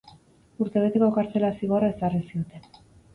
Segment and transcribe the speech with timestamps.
[0.63, 2.65] Urtebeteko kartzela zigorra ezarri zioten.